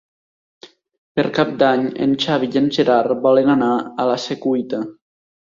Per 1.19 1.25
Cap 1.35 1.51
d'Any 1.63 1.83
en 2.05 2.15
Xavi 2.23 2.49
i 2.55 2.59
en 2.63 2.71
Gerard 2.79 3.15
volen 3.27 3.53
anar 3.59 3.71
a 3.77 4.09
la 4.13 4.19
Secuita. 4.27 4.83